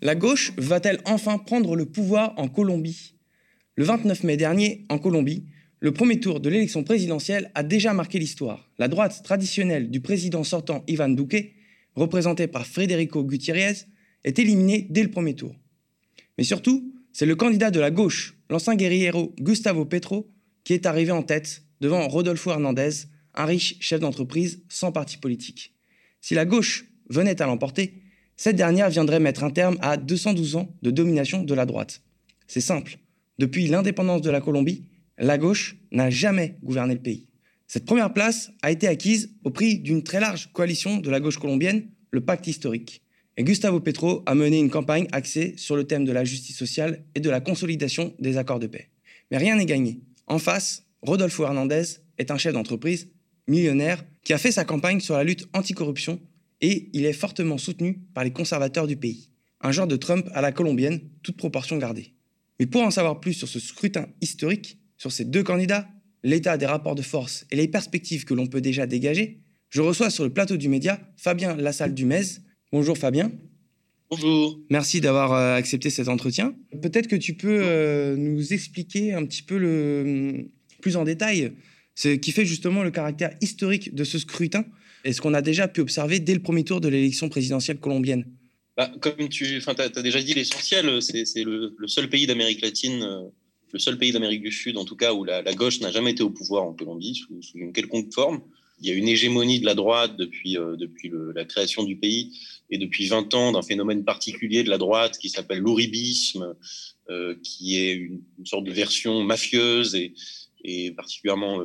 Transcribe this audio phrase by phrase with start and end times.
[0.00, 3.14] la gauche va-t-elle enfin prendre le pouvoir en Colombie?
[3.74, 5.46] Le 29 mai dernier, en Colombie,
[5.80, 8.70] le premier tour de l'élection présidentielle a déjà marqué l'histoire.
[8.78, 11.54] La droite traditionnelle du président sortant Ivan Duque,
[11.94, 13.86] représentée par Federico Gutiérrez,
[14.24, 15.54] est éliminée dès le premier tour.
[16.36, 20.30] Mais surtout, c'est le candidat de la gauche, l'ancien guerriero Gustavo Petro,
[20.64, 22.90] qui est arrivé en tête devant Rodolfo Hernandez,
[23.34, 25.74] un riche chef d'entreprise sans parti politique.
[26.20, 28.02] Si la gauche venait à l'emporter,
[28.38, 32.02] cette dernière viendrait mettre un terme à 212 ans de domination de la droite.
[32.46, 32.98] C'est simple.
[33.38, 34.84] Depuis l'indépendance de la Colombie,
[35.18, 37.26] la gauche n'a jamais gouverné le pays.
[37.66, 41.38] Cette première place a été acquise au prix d'une très large coalition de la gauche
[41.38, 43.02] colombienne, le pacte historique.
[43.36, 47.04] Et Gustavo Petro a mené une campagne axée sur le thème de la justice sociale
[47.16, 48.88] et de la consolidation des accords de paix.
[49.32, 50.00] Mais rien n'est gagné.
[50.28, 51.82] En face, Rodolfo Hernandez
[52.18, 53.08] est un chef d'entreprise
[53.48, 56.20] millionnaire qui a fait sa campagne sur la lutte anticorruption
[56.60, 59.30] et il est fortement soutenu par les conservateurs du pays.
[59.60, 62.14] Un genre de Trump à la colombienne, toute proportion gardée.
[62.58, 65.88] Mais pour en savoir plus sur ce scrutin historique, sur ces deux candidats,
[66.22, 70.10] l'état des rapports de force et les perspectives que l'on peut déjà dégager, je reçois
[70.10, 72.22] sur le plateau du média Fabien Lassalle Dumez.
[72.72, 73.30] Bonjour Fabien.
[74.10, 74.58] Bonjour.
[74.70, 76.54] Merci d'avoir euh, accepté cet entretien.
[76.82, 80.48] Peut-être que tu peux euh, nous expliquer un petit peu le,
[80.80, 81.52] plus en détail
[81.94, 84.64] ce qui fait justement le caractère historique de ce scrutin
[85.08, 88.26] et ce qu'on a déjà pu observer dès le premier tour de l'élection présidentielle colombienne.
[88.76, 93.22] Bah, comme tu as, déjà dit l'essentiel, c'est le, seul pays d'Amérique latine, euh,
[93.72, 96.22] le seul pays d'Amérique du Sud en tout cas où la, gauche n'a jamais été
[96.22, 98.42] au pouvoir en Colombie sous, une quelconque forme.
[98.82, 102.38] Il y a une hégémonie de la droite depuis, euh, depuis la création du pays
[102.68, 106.54] et depuis 20 ans d'un phénomène particulier de la droite qui s'appelle l'ouribisme,
[107.08, 109.96] euh, qui est une, sorte de version mafieuse
[110.64, 111.62] et particulièrement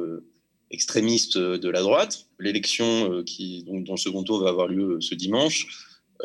[0.73, 2.25] extrémiste de la droite.
[2.39, 5.67] L'élection euh, qui, donc, dont le second tour va avoir lieu ce dimanche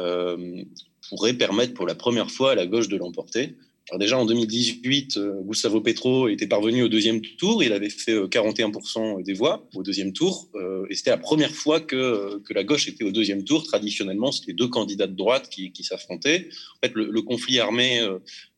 [0.01, 0.65] euh,
[1.09, 3.55] pourrait permettre pour la première fois à la gauche de l'emporter.
[3.91, 7.63] Alors déjà en 2018, euh, Gustavo Petro était parvenu au deuxième tour.
[7.63, 10.49] Il avait fait 41% des voix au deuxième tour.
[10.91, 13.65] et c'était la première fois que, que la gauche était au deuxième tour.
[13.65, 16.49] Traditionnellement, c'était deux candidats de droite qui, s'affrontaient.
[16.77, 18.07] En fait, le conflit armé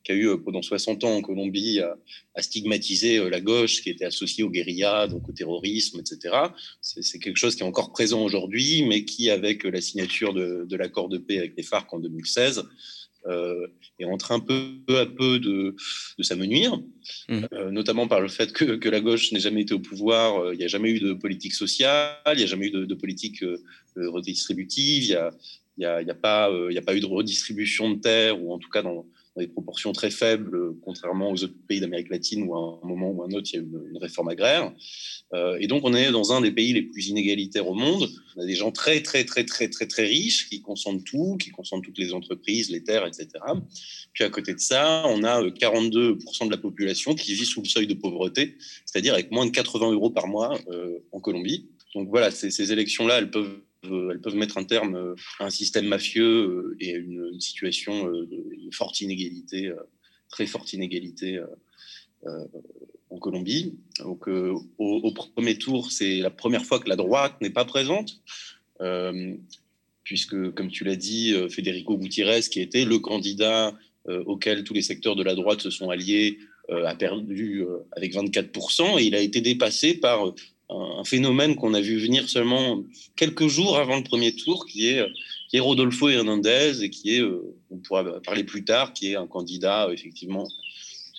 [0.05, 3.91] qui a eu euh, pendant 60 ans en Colombie à, stigmatiser euh, la gauche qui
[3.91, 6.35] était associée aux guérillas, donc au terrorisme, etc.
[6.81, 11.09] C'est quelque chose qui est encore présent aujourd'hui, mais qui, avec la signature de, l'accord
[11.09, 12.65] de paix avec les FARC en 2016,
[13.27, 13.67] euh,
[13.99, 15.77] est en train peu, peu à peu de,
[16.17, 16.81] de s'amenuire,
[17.29, 17.69] mmh.
[17.71, 20.69] notamment par le fait que, la gauche n'ait jamais été au pouvoir, il n'y a
[20.69, 23.45] jamais eu de politique sociale, il n'y a jamais eu de, politique
[23.95, 25.31] redistributive, il
[25.77, 28.81] n'y a, a, pas, a pas eu de redistribution de terres, ou en tout cas
[28.81, 29.05] dans,
[29.41, 33.23] des proportions très faibles, contrairement aux autres pays d'Amérique latine où à un moment ou
[33.23, 34.73] un autre, il y a eu une, réforme agraire.
[35.35, 38.09] Euh, et donc, on est dans un des pays les plus inégalitaires au monde.
[38.37, 41.51] On a des gens très, très, très, très, très, très riches qui consentent tout, qui
[41.51, 43.29] consentent toutes les entreprises, les terres, etc.
[44.13, 47.63] Puis à côté de ça, on a 42% euh, de la population qui vit sous
[47.63, 51.69] le seuil de pauvreté, c'est-à-dire avec moins de 80 euros par mois euh, en Colombie.
[51.95, 55.87] Donc voilà, ces, élections-là, elles peuvent elles peuvent mettre un terme euh, à un système
[55.87, 59.73] mafieux euh, et à une, situation de forte inégalité,
[60.29, 61.41] très forte inégalité
[62.27, 63.79] en Colombie.
[63.99, 68.21] Donc, au, premier tour, c'est la première fois que la droite n'est pas présente,
[70.05, 73.75] puisque, comme tu l'as dit, Federico Gutiérrez, qui était le candidat
[74.07, 76.39] auquel tous les secteurs de la droite se sont alliés,
[76.69, 80.35] a perdu avec 24%, et il a été dépassé par
[80.71, 82.83] un phénomène qu'on a vu venir seulement
[83.17, 85.05] quelques jours avant le premier tour, qui est,
[85.49, 89.17] qui est Rodolfo Hernandez, et qui est, euh, on pourra parler plus tard, qui est
[89.17, 90.47] un candidat effectivement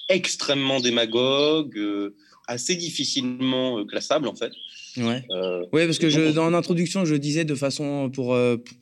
[0.10, 2.16] extrêmement démagogue, euh,
[2.48, 4.52] assez difficilement euh, classable en fait.
[4.98, 5.24] Ouais.
[5.72, 8.38] oui, parce que je, dans l'introduction, je disais de façon pour,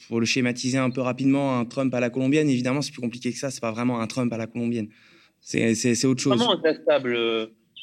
[0.07, 2.49] pour le schématiser un peu rapidement, un Trump à la colombienne.
[2.49, 3.51] Évidemment, c'est plus compliqué que ça.
[3.51, 4.89] C'est pas vraiment un Trump à la colombienne.
[5.39, 6.35] C'est autre chose.
[6.35, 7.15] Vraiment inclassable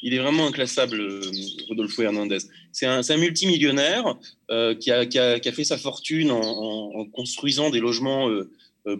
[0.01, 1.21] il est vraiment inclassable, euh,
[1.67, 2.39] Rodolfo Hernandez.
[2.71, 4.15] C'est un, un, multimillionnaire
[4.51, 8.29] euh, qui, a, qui, a, qui, a, fait sa fortune en, en, construisant des logements
[8.29, 8.49] euh,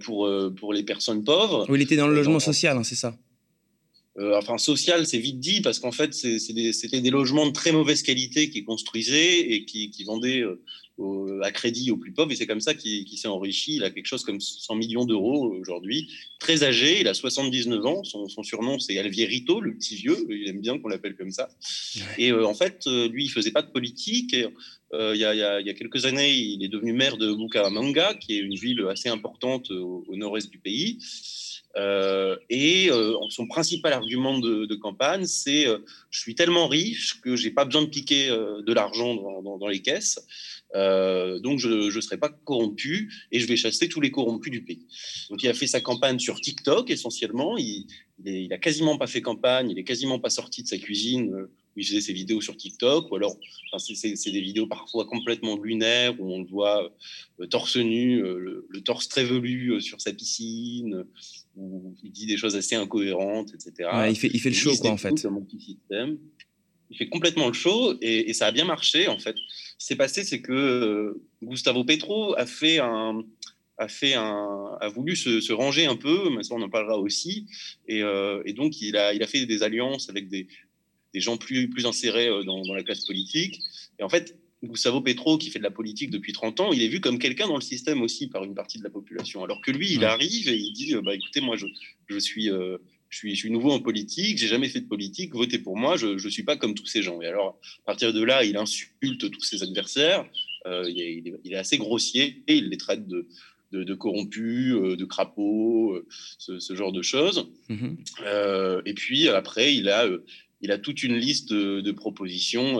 [0.01, 0.29] pour,
[0.59, 1.65] pour les personnes pauvres.
[1.73, 3.15] il était dans le logement social, hein, c'est ça
[4.19, 8.49] enfin, social, c'est vite dit, parce qu'en fait, c'était des, logements de très mauvaise qualité
[8.49, 10.43] qui construisaient et qui, qui vendaient
[11.43, 12.31] à crédit aux plus pauvres.
[12.31, 13.75] Et c'est comme ça qu'il s'est enrichi.
[13.75, 16.09] Il a quelque chose comme 100 millions d'euros aujourd'hui.
[16.39, 18.03] Très âgé, il a 79 ans.
[18.03, 20.17] Son, surnom, c'est Alvierito, le petit vieux.
[20.29, 21.49] Il aime bien qu'on l'appelle comme ça.
[22.17, 24.35] Et euh, en fait, euh, lui, il faisait pas de politique.
[24.93, 28.15] Euh, il, y a, il, y a, quelques années, il est devenu maire de Bucaramanga,
[28.15, 30.97] qui est une ville assez importante au, nord-est du pays.
[32.49, 32.89] Et
[33.29, 35.65] son principal argument de, campagne, c'est
[36.09, 40.19] je suis tellement riche que j'ai pas besoin de piquer de l'argent dans, les caisses.
[40.73, 44.87] donc je ne serai pas corrompu et je vais chasser tous les corrompus du pays.
[45.29, 47.57] Donc il a fait sa campagne sur TikTok essentiellement.
[47.57, 47.87] Il,
[48.25, 51.47] il, a quasiment pas fait campagne, il est quasiment pas sorti de sa cuisine
[51.77, 53.37] où il faisait ses vidéos sur TikTok, ou alors
[53.77, 56.91] c'est des vidéos parfois complètement lunaires où on le voit
[57.51, 61.05] torse nu, le, le, torse très velu sur sa piscine,
[61.55, 63.89] où il dit des choses assez incohérentes, etc.
[64.09, 65.27] il, fait, il fait le show, quoi, en fait.
[66.89, 69.35] Il fait complètement le show et, ça a bien marché, en fait.
[69.35, 73.23] Ce qui s'est passé, c'est que euh, Gustavo Petro a fait un,
[73.77, 77.45] a, fait un, a voulu se, ranger un peu, mais ça on en parlera aussi,
[77.87, 80.47] et, euh, et, donc il a, il a fait des alliances avec des,
[81.17, 83.59] des gens plus, plus insérés euh, dans, dans, la classe politique.
[83.97, 86.87] Et en fait, Gustavo Petro, qui fait de la politique depuis 30 ans, il est
[86.87, 89.43] vu comme quelqu'un dans le système aussi par une partie de la population.
[89.43, 91.65] Alors que lui, il arrive et il dit bah, écoutez, moi, je,
[92.07, 92.77] je suis, euh,
[93.09, 95.97] je, suis, je suis nouveau en politique, j'ai jamais fait de politique, votez pour moi,
[95.97, 97.21] je ne suis pas comme tous ces gens.
[97.21, 100.27] Et alors, à partir de là, il insulte tous ses adversaires,
[100.65, 103.27] euh, il, est, il, est, assez grossier et il les traite de,
[103.71, 107.47] de, corrompus, euh, de crapauds, ce, genre de choses.
[107.69, 108.81] Mm-hmm.
[108.85, 110.07] et puis après, il a,
[110.61, 112.79] il a toute une liste de, propositions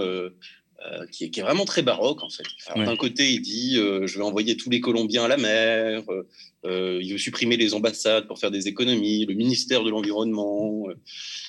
[0.86, 2.44] euh, qui, est, qui, est, vraiment très baroque en fait.
[2.76, 6.04] D'un côté, il dit euh, je vais envoyer tous les Colombiens à la mer,
[6.66, 10.86] euh, il veut supprimer les ambassades pour faire des économies, le ministère de l'environnement.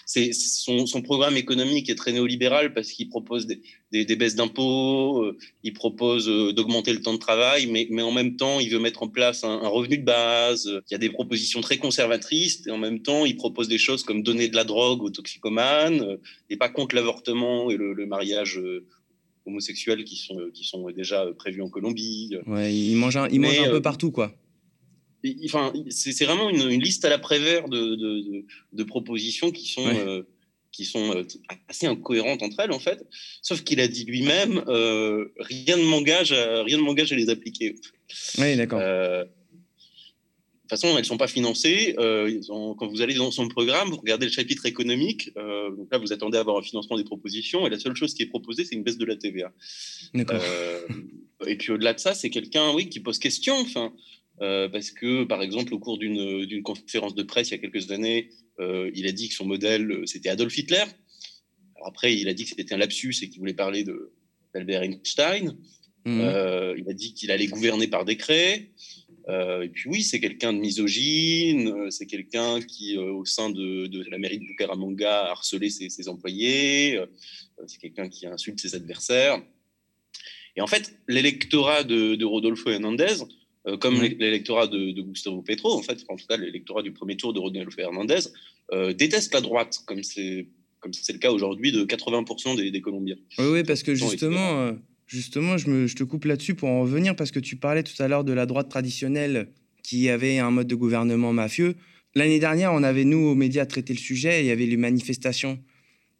[0.06, 3.60] c'est son, son, programme économique est très néolibéral parce qu'il propose des,
[3.92, 5.30] des, des baisses d'impôts,
[5.62, 9.02] il propose d'augmenter le temps de travail, mais, mais, en même temps, il veut mettre
[9.02, 10.70] en place un, un, revenu de base.
[10.90, 14.04] Il y a des propositions très conservatrices et en même temps, il propose des choses
[14.04, 16.16] comme donner de la drogue aux toxicomanes,
[16.48, 18.58] et pas contre l'avortement et le, le mariage
[19.48, 22.36] homosexuels qui sont, qui sont déjà prévus en Colombie.
[22.46, 24.32] Ouais, ils mangent un, ils mangent un peu euh, partout, quoi.
[25.44, 30.22] Enfin, c'est vraiment une, liste à la prévère de, de, de, propositions qui sont, euh,
[30.70, 31.24] qui sont euh,
[31.66, 33.04] assez incohérentes entre elles, en fait.
[33.42, 37.74] Sauf qu'il a dit lui-même, rien ne m'engage à, rien ne m'engage à les appliquer.
[38.38, 38.80] Oui, d'accord
[40.68, 41.94] toute façon, elles ne sont pas financées.
[41.98, 45.30] Euh, quand vous allez dans son programme, vous regardez le chapitre économique.
[45.38, 47.66] Euh, donc là, vous attendez à avoir un financement des propositions.
[47.66, 49.50] Et la seule chose qui est proposée, c'est une baisse de la TVA.
[50.14, 50.80] Euh,
[51.46, 53.56] et puis au-delà de ça, c'est quelqu'un oui, qui pose question.
[53.56, 53.94] Enfin,
[54.38, 58.28] parce que, par exemple, au cours d'une conférence de presse il y a quelques années,
[58.60, 60.84] il a dit que son modèle, c'était Adolf Hitler.
[61.86, 63.86] après, il a dit que c'était un lapsus et qu'il voulait parler
[64.52, 65.56] d'Albert Einstein.
[66.04, 66.20] Mmh.
[66.76, 68.68] il a dit qu'il allait gouverner par décret.
[69.28, 73.50] Euh, et puis oui, c'est quelqu'un de misogyne, euh, c'est quelqu'un qui, euh, au sein
[73.50, 76.98] de, de, la mairie de Bucaramanga, a harcelé ses, employés,
[77.66, 79.42] c'est quelqu'un qui insulte ses adversaires.
[80.56, 83.24] Et en fait, l'électorat de, Rodolfo Hernandez,
[83.80, 87.38] comme l'électorat de, Gustavo Petro, en fait, en tout cas l'électorat du premier tour de
[87.38, 88.20] Rodolfo Hernandez,
[88.94, 90.46] déteste la droite, comme c'est
[90.80, 93.16] comme c'est le cas aujourd'hui de 80% des, des, Colombiens.
[93.38, 94.72] Oui, oui, parce que justement,
[95.08, 98.24] Justement, je, te coupe là-dessus pour en revenir parce que tu parlais tout à l'heure
[98.24, 99.48] de la droite traditionnelle
[99.82, 101.76] qui avait un mode de gouvernement mafieux.
[102.14, 104.42] L'année dernière, on avait, nous, aux médias, traité le sujet.
[104.42, 105.58] il y avait les manifestations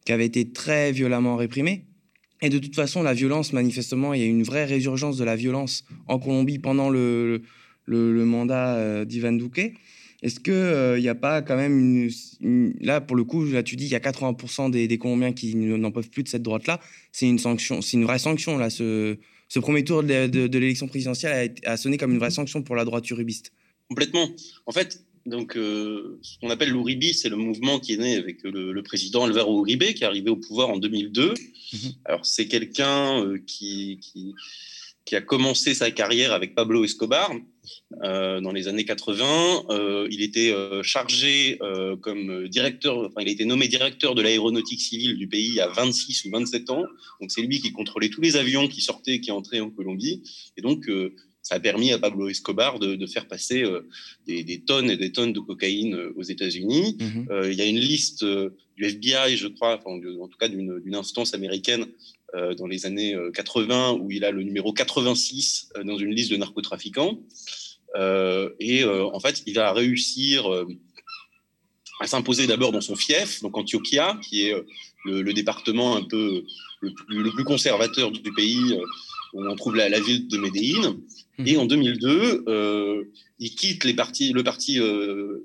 [0.07, 1.85] qui avaient été très violemment réprimées.
[2.41, 5.37] Et de toute façon, la violence, manifestement, il y a une vraie résurgence de la
[5.37, 7.43] violence en Colombie pendant le,
[7.85, 9.75] le, mandat euh, d'Ivan Duque.
[10.23, 10.59] Est-ce qu'il n'y
[11.09, 12.09] euh, a pas quand même
[12.41, 15.33] une, Là, pour le coup, là, tu dis qu'il y a 80% des, des, Colombiens
[15.33, 16.81] qui n'en peuvent plus de cette droite-là.
[17.13, 18.71] C'est une sanction, c'est une vraie sanction, là.
[18.71, 19.17] Ce,
[19.49, 22.75] ce premier tour de, de, l'élection présidentielle a, a, sonné comme une vraie sanction pour
[22.75, 23.53] la droite uribiste.
[23.89, 24.29] Complètement.
[24.67, 28.43] En fait, donc, euh, ce qu'on appelle l'Uribi, c'est le mouvement qui est né avec
[28.43, 31.29] le, président Alvaro Uribe, qui est arrivé au pouvoir en 2002.
[31.29, 31.93] Mhm.
[32.07, 34.35] Alors, c'est quelqu'un euh, qui, qui,
[35.05, 37.31] qui a commencé sa carrière avec Pablo Escobar
[38.03, 39.65] euh, dans les années 80.
[39.71, 41.59] Euh, il était euh, chargé
[42.01, 46.25] comme directeur, enfin, il a été nommé directeur de l'aéronautique civile du pays à 26
[46.27, 46.85] ou 27 ans.
[47.21, 50.23] Donc c'est lui qui contrôlait tous les avions qui sortaient et qui entraient en Colombie.
[50.57, 50.91] Et donc
[51.43, 53.65] ça a permis à Pablo Escobar de, faire passer
[54.27, 56.97] des, tonnes et des tonnes de cocaïne aux États-Unis.
[57.01, 57.29] Mhm.
[57.45, 61.87] il y a une liste du FBI, je crois, en tout cas d'une instance américaine
[62.35, 66.31] dans les années 80 euh, où il a le numéro 86 euh, dans une liste
[66.31, 67.19] de narcotrafiquants.
[68.61, 70.47] et en fait, il va réussir
[72.01, 74.55] à s'imposer d'abord dans son fief, donc Antioquia, qui est
[75.05, 76.45] le, département un peu
[76.83, 78.79] le plus, conservateur du pays,
[79.33, 81.01] où on trouve la, ville de Medellín.
[81.39, 81.47] Mmh.
[81.47, 84.79] Et en 2002, il quitte les partis, le parti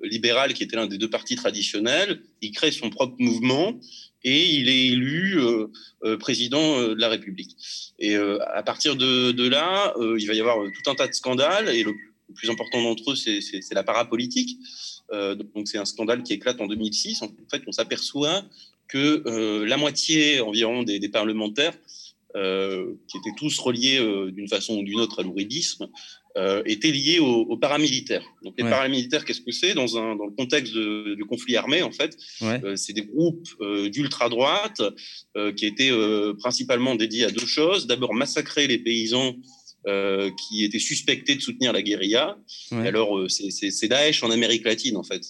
[0.04, 2.22] libéral, qui était l'un des deux partis traditionnels.
[2.42, 3.80] Il crée son propre mouvement
[4.24, 5.68] et il est élu euh,
[6.04, 7.56] euh, président euh, de la République.
[8.00, 11.84] Et à partir de, là, il va y avoir tout un tas de scandales, et
[11.84, 11.94] le,
[12.36, 14.58] plus important d'entre eux, c'est la parapolitique.
[15.12, 17.22] donc c'est un scandale qui éclate en 2006.
[17.22, 18.44] En fait, on s'aperçoit
[18.88, 21.78] que la moitié environ des, parlementaires
[22.34, 24.00] qui étaient tous reliés
[24.34, 25.88] d'une façon ou d'une autre à l'ouridisme,
[26.66, 28.26] étaient liés aux, paramilitaires.
[28.44, 29.74] Donc les paramilitaires, qu'est-ce que c'est?
[29.74, 32.18] Dans, dans le contexte du conflit armé En fait,
[32.76, 33.48] c'est des groupes
[33.92, 34.82] d'ultra droite
[35.56, 35.92] qui étaient
[36.40, 39.36] principalement dédiés à deux choses d'abord massacrer les paysans
[39.86, 42.38] euh, qui était suspecté de soutenir la guérilla.
[42.72, 45.26] Alors, euh, c'est Daesh en Amérique latine, en fait.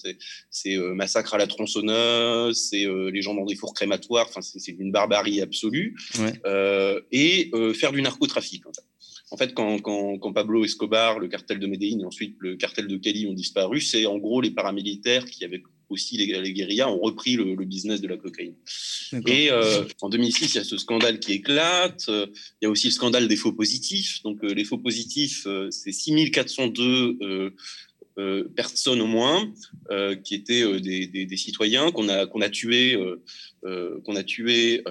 [0.51, 4.72] C'est euh, massacre à la tronçonneuse, c'est les gens dans des fours crématoires, enfin, c'est
[4.74, 5.95] une barbarie absolue.
[7.12, 8.86] et faire du narcotrafic, en fait.
[9.34, 12.88] En fait, quand, quand, quand, Pablo Escobar, le cartel de Medellín et ensuite le cartel
[12.88, 16.88] de Cali ont disparu, c'est en gros les paramilitaires qui avaient aussi les, les guérillas
[16.88, 18.54] ont repris le, business de la cocaïne.
[19.28, 22.06] Et euh, en 2006, il y a ce scandale qui éclate.
[22.10, 22.28] Euh,
[22.62, 24.22] il y a aussi le scandale des faux positifs.
[24.22, 27.54] Donc, euh, les faux positifs, c'est 6402
[28.55, 29.51] personnes au moins
[30.24, 32.98] qui étaient des, citoyens qu'on a, qu'on a tués,
[33.62, 34.84] qu'on a tués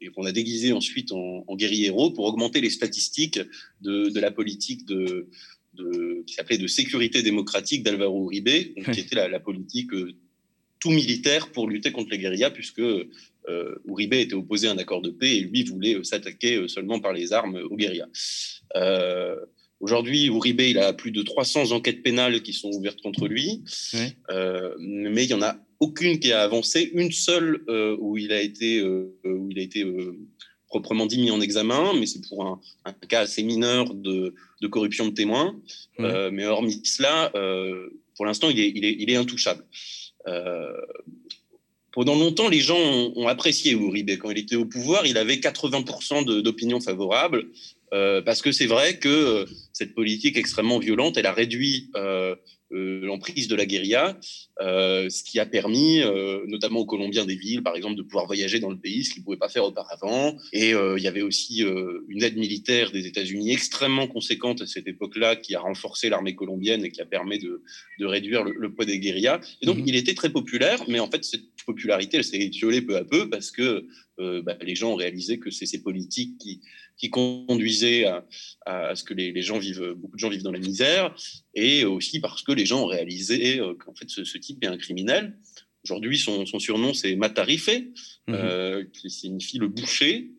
[0.00, 3.40] et qu'on a déguisés ensuite en, en guerrieros pour augmenter les statistiques
[3.80, 5.28] de, de la politique de,
[5.74, 9.90] de, qui s'appelait de sécurité démocratique d'Alvaro Uribe, qui était la, la politique
[10.80, 15.02] tout militaire pour lutter contre les guérillas, puisque euh, Uribe était opposé à un accord
[15.02, 18.08] de paix et lui voulait euh, s'attaquer euh, seulement par les armes aux guérillas.
[19.80, 23.62] Aujourd'hui, Uribe, il a plus de 300 enquêtes pénales qui sont ouvertes contre lui,
[24.28, 27.64] mais il n'y en a aucune qui a avancé, une seule
[27.98, 29.86] où il a été, où il a été
[30.68, 32.60] proprement dit mis en examen, mais c'est pour un,
[33.08, 34.34] cas assez mineur de,
[34.70, 35.58] corruption de témoins.
[35.98, 37.32] mais hormis cela,
[38.16, 39.64] pour l'instant, il est, il, est, il est intouchable.
[40.26, 40.72] Euh,
[41.92, 44.16] pendant longtemps, les gens ont, apprécié Uribe.
[44.18, 47.48] Quand il était au pouvoir, il avait 80% d'opinions favorables,
[47.92, 49.44] euh, parce que c'est vrai que euh,
[49.80, 52.36] cette politique extrêmement violente, elle a réduit euh,
[52.70, 54.20] l'emprise de la guérilla,
[54.60, 58.26] euh, ce qui a permis euh, notamment aux Colombiens des villes, par exemple, de pouvoir
[58.26, 60.36] voyager dans le pays, ce qu'ils ne pouvaient pas faire auparavant.
[60.52, 61.64] Et il y avait aussi
[62.08, 66.84] une aide militaire des États-Unis extrêmement conséquente à cette époque-là, qui a renforcé l'armée colombienne
[66.84, 67.62] et qui a permis de,
[67.98, 69.40] de réduire le, poids des guérillas.
[69.62, 69.88] Et donc, mhm.
[69.88, 73.30] il était très populaire, mais en fait, cette popularité, elle s'est étiolée peu à peu
[73.30, 73.86] parce que
[74.18, 76.60] bah, les gens ont réalisé que c'est ces politiques qui,
[77.00, 78.26] qui conduisaient à,
[78.66, 81.14] à ce que les, les, gens vivent, beaucoup de gens vivent dans la misère,
[81.54, 84.76] et aussi parce que les gens ont réalisé euh, qu'en fait ce, type est un
[84.76, 85.38] criminel.
[85.82, 90.30] Aujourd'hui, son, surnom c'est Matarife, mmh euh, qui signifie le boucher,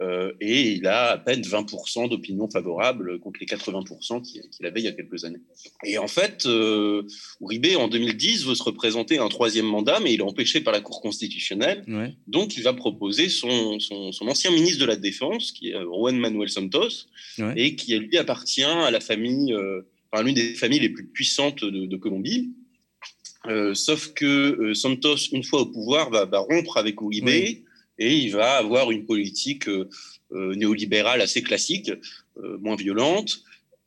[0.00, 4.84] euh, et il a à peine 20% d'opinion favorable contre les 80% qu'il avait il
[4.84, 5.40] y a quelques années.
[5.84, 7.02] Et en fait, euh,
[7.40, 10.80] Uribe, en 2010, veut se représenter un troisième mandat, mais il est empêché par la
[10.80, 11.84] Cour constitutionnelle.
[12.26, 13.78] Donc, il va proposer son,
[14.20, 17.08] ancien ministre de la Défense, qui est Juan Manuel Santos,
[17.56, 21.64] et qui lui appartient à la famille, euh, enfin, l'une des familles les plus puissantes
[21.64, 22.52] de, Colombie.
[23.74, 27.64] sauf que Santos, une fois au pouvoir, va, rompre avec Uribe
[27.98, 29.88] et il va avoir une politique euh,
[30.32, 31.90] euh, néolibérale assez classique,
[32.38, 33.42] euh, moins violente,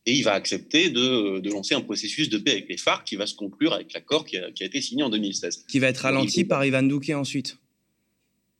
[0.06, 3.27] et il va accepter de, lancer un processus de paix avec les FARC qui va
[3.27, 5.65] se conclure avec l'accord qui, a, été signé en 2016.
[5.68, 7.58] Qui va être ralenti par Ivan Duque ensuite.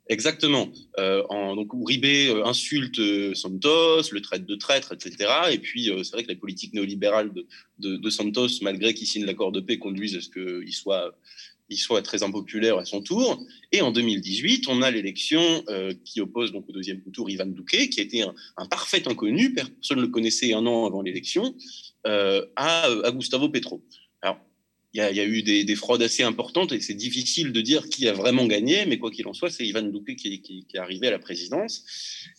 [0.08, 0.70] Exactement.
[0.98, 5.16] en, donc Uribe insulte Santos, le traite de traître, etc.
[5.52, 7.32] Et puis c'est vrai que la politique néolibérale
[7.80, 11.16] de, de Santos, malgré qu'il signe l'accord de paix, conduise à ce qu'il soit
[11.72, 13.44] il soit très impopulaire à son tour.
[13.72, 17.90] Et en 2018, on a l'élection euh, qui oppose donc au deuxième tour Ivan Duque,
[17.90, 21.56] qui était un, un parfait inconnu, personne ne le connaissait un an avant l'élection,
[22.06, 23.82] euh, à, Gustavo Petro.
[24.22, 24.38] Alors,
[24.94, 28.14] il y, a eu des, fraudes assez importantes et c'est difficile de dire qui a
[28.14, 31.20] vraiment gagné, mais quoi qu'il en soit, c'est Ivan Duque qui, est arrivé à la
[31.20, 31.86] présidence.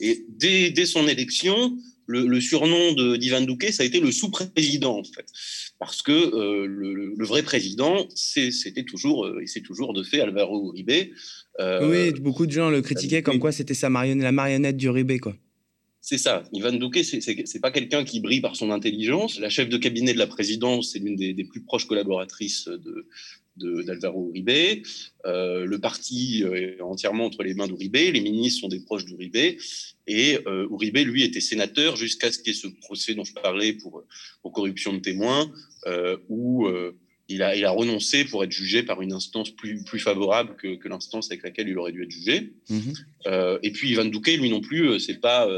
[0.00, 5.24] Et dès son élection, le, surnom d'Ivan Duque, ça a été le sous-président, en fait.
[5.82, 10.72] Parce que euh, le, vrai président, c'était toujours, euh, et c'est toujours de fait, Alvaro
[10.72, 11.10] Uribe.
[11.58, 15.18] Euh, oui, beaucoup de gens le critiquaient comme quoi c'était sa marionnette, la marionnette d'Uribe,
[15.18, 15.34] quoi.
[16.00, 16.44] C'est ça.
[16.52, 19.40] Ivan Duque, c'est pas quelqu'un qui brille par son intelligence.
[19.40, 23.08] La chef de cabinet de la présidence, c'est l'une des, plus proches collaboratrices de,
[23.56, 24.82] d'Alvaro Uribe.
[25.26, 27.94] Euh, le parti est entièrement entre les mains d'Uribe.
[27.94, 29.56] Les ministres sont des proches d'Uribe.
[30.06, 33.34] Et euh, Uribe, lui, était sénateur jusqu'à ce qu'il y ait ce procès dont je
[33.34, 34.04] parlais pour,
[34.42, 35.50] pour corruption de témoins,
[35.86, 36.96] euh, où euh,
[37.28, 40.74] il, a, il a renoncé pour être jugé par une instance plus, plus favorable que,
[40.74, 42.52] que l'instance avec laquelle il aurait dû être jugé.
[42.68, 42.94] Mhm.
[43.62, 45.48] et puis Ivan Duque, lui non plus, c'est pas...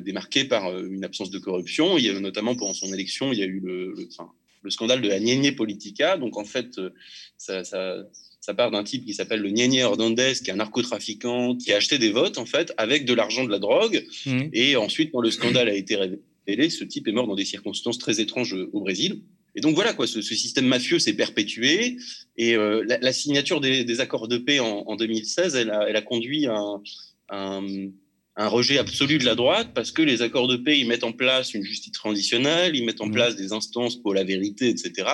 [0.00, 1.98] démarqué par une absence de corruption.
[1.98, 4.06] Il y a notamment pendant son élection, il y a eu le, le
[4.66, 6.18] le scandale de la Niénié Politica.
[6.18, 6.90] Donc en fait, euh,
[7.38, 11.72] ça, ça, part d'un type qui s'appelle le Niénié Hernandez, qui est un narcotrafiquant, qui
[11.72, 14.04] a acheté des votes en fait avec de l'argent de la drogue.
[14.26, 14.42] Mmh.
[14.52, 17.98] Et ensuite, quand le scandale a été révélé, ce type est mort dans des circonstances
[17.98, 19.22] très étranges au Brésil.
[19.54, 21.96] Et donc voilà quoi, ce, système mafieux s'est perpétué
[22.36, 26.46] et euh, la, signature des, accords de paix en, 2016, elle a, elle a conduit
[26.46, 26.82] à un
[27.28, 27.64] un
[28.36, 31.54] rejet absolu de la droite parce que les accords de paix, ils mettent en place
[31.54, 33.12] une justice transitionnelle, ils mettent en mmh.
[33.12, 35.06] place des instances pour la vérité, etc.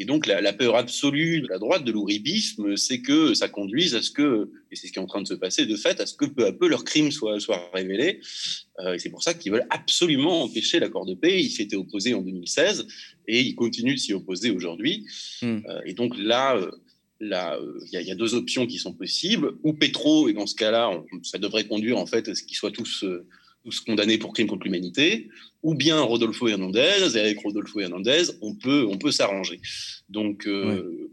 [0.00, 4.00] Et donc, la, peur absolue de la droite, de l'ouribisme, c'est que ça conduise à
[4.00, 6.06] ce que, et c'est ce qui est en train de se passer de fait, à
[6.06, 8.20] ce que peu à peu leurs crimes soient, soient révélés.
[8.78, 11.42] Euh, et c'est pour ça qu'ils veulent absolument empêcher l'accord de paix.
[11.42, 12.86] Ils s'étaient opposés en 2016
[13.26, 15.04] et ils continuent de s'y opposer aujourd'hui.
[15.42, 15.62] Mmh.
[15.68, 16.76] Euh, et donc là, euh, là,
[17.20, 19.54] il y, a deux options qui sont possibles.
[19.64, 20.90] Ou Petro, et dans ce cas-là,
[21.22, 23.04] ça devrait conduire en fait à ce qu'ils soient tous
[23.64, 25.28] tous condamnés pour crimes contre l'humanité,
[25.62, 29.60] ou bien Rodolfo Hernandez, et avec Rodolfo Hernandez, on peut, on peut s'arranger.
[30.08, 31.10] Donc, euh,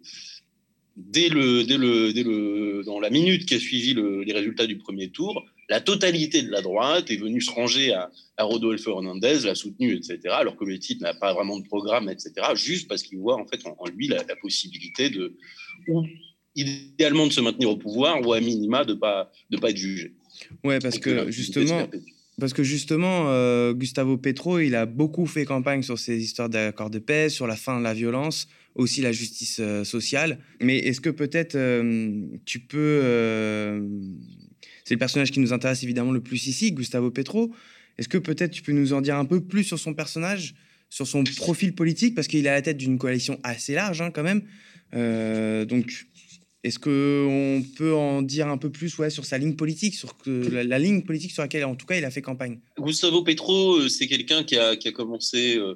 [0.96, 4.78] dès, le, dès, le, dès le, dans la minute qui a suivi les résultats du
[4.78, 9.56] premier tour, la totalité de la droite est venue se ranger à, Rodolfo Hernandez, l'a
[9.56, 13.18] soutenu, etc., alors que le type n'a pas vraiment de programme, etc., juste parce qu'il
[13.18, 15.36] voit en, fait, en, lui la, possibilité de,
[15.88, 16.06] ou
[16.56, 19.78] idéalement de se maintenir au pouvoir, ou à minima de ne pas, de pas être
[19.78, 20.14] jugé.
[20.64, 21.88] Ouais, parce que justement,
[22.40, 26.90] parce que justement, euh, Gustavo Petro, il a beaucoup fait campagne sur ces histoires d'accords
[26.90, 30.40] de paix, sur la fin de la violence, aussi la justice euh, sociale.
[30.62, 33.80] Mais est-ce que peut-être euh, tu peux...
[34.84, 37.54] c'est le personnage qui nous intéresse évidemment le plus ici, Gustavo Petro.
[37.98, 40.56] Est-ce que peut-être tu peux nous en dire un peu plus sur son personnage,
[40.90, 44.12] sur son profil politique, parce qu'il est à la tête d'une coalition assez large hein,
[44.12, 44.44] quand même.
[44.96, 46.08] Donc
[46.66, 50.32] est-ce qu'on peut en dire un peu plus ouais, sur sa ligne politique, sur que,
[50.50, 52.60] la, ligne politique sur laquelle, en tout cas, il a fait campagne?
[52.80, 55.76] Gustavo Petro, euh, c'est quelqu'un qui a, commencé euh,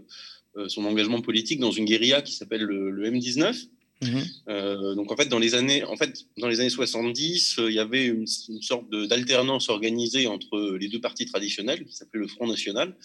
[0.58, 3.68] euh, son engagement politique dans une guérilla qui s'appelle le, M19.
[4.02, 4.96] Mhm.
[4.96, 8.06] donc en fait dans les années en fait dans les années 70 il y avait
[8.06, 12.96] une, sorte d'alternance organisée entre les deux partis traditionnels qui s'appelait le Front National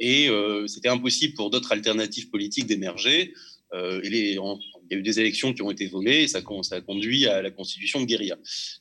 [0.00, 0.28] et
[0.66, 3.32] c'était impossible pour d'autres alternatives politiques d'émerger
[3.72, 4.38] et les,
[4.90, 7.26] il y a eu des élections qui ont été volées et ça, ça a conduit
[7.26, 8.36] à la constitution de guérilla.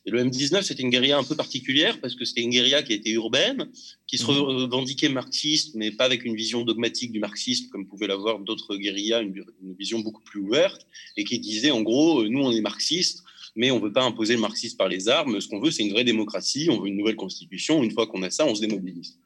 [0.05, 2.93] Et le M19, c'était une guérilla un peu particulière parce que c'était une guérilla qui
[2.93, 3.69] était urbaine,
[4.07, 4.39] qui se mhm.
[4.39, 9.21] revendiquait marxiste, mais pas avec une vision dogmatique du marxisme comme pouvaient l'avoir d'autres guérillas,
[9.21, 9.43] une,
[9.77, 13.23] vision beaucoup plus ouverte, et qui disait en gros, euh, nous on est marxistes,
[13.55, 15.39] mais on ne veut pas imposer le marxisme par les armes.
[15.39, 16.67] Ce qu'on veut, c'est une vraie démocratie.
[16.69, 17.83] On veut une nouvelle constitution.
[17.83, 19.17] Une fois qu'on a ça, on se démobilise.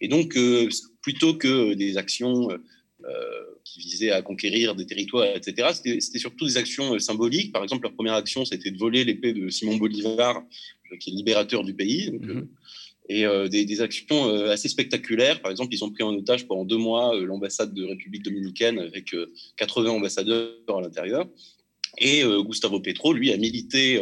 [0.00, 0.68] Et donc, euh,
[1.02, 2.58] plutôt que des actions euh,
[3.64, 5.68] qui visaient à conquérir des territoires, etc.
[5.72, 7.52] C'était surtout des actions euh, symboliques.
[7.52, 10.42] Par exemple, leur première action, c'était de voler l'épée de Simon Bolivar,
[10.92, 12.10] euh, qui est libérateur du pays.
[12.12, 12.48] Mhm.
[13.08, 15.40] et des, actions assez spectaculaires.
[15.42, 19.16] Par exemple, ils ont pris en otage pendant deux mois l'ambassade de République dominicaine avec
[19.56, 21.26] 80 ambassadeurs à l'intérieur.
[21.98, 24.00] Et Gustavo Petro, lui, a milité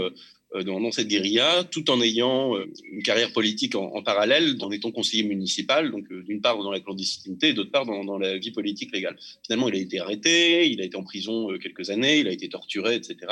[0.54, 4.90] euh, dans, cette guérilla, tout en ayant euh, une carrière politique en, parallèle, en étant
[4.90, 8.90] conseiller municipal, donc euh, d'une part dans la clandestinité d'autre part dans, la vie politique
[8.94, 9.18] légale.
[9.44, 12.48] Finalement, il a été arrêté, il a été en prison quelques années, il a été
[12.48, 13.30] torturé, etc.